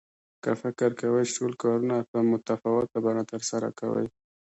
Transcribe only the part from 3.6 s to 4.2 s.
کوئ.